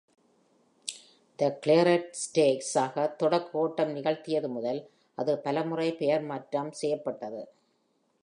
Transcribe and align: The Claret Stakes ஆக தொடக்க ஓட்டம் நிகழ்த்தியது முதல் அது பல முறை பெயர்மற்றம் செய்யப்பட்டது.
The 1.39 1.49
Claret 1.63 2.05
Stakes 2.21 2.69
ஆக 2.83 3.07
தொடக்க 3.17 3.59
ஓட்டம் 3.59 3.91
நிகழ்த்தியது 3.95 4.47
முதல் 4.47 4.81
அது 5.17 5.39
பல 5.39 5.63
முறை 5.63 5.87
பெயர்மற்றம் 5.93 6.71
செய்யப்பட்டது. 6.71 7.41